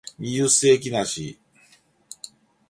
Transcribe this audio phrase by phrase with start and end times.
[0.17, 1.37] 二十世紀梨